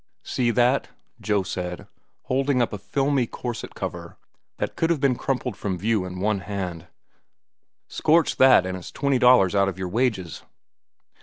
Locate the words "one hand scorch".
6.19-8.37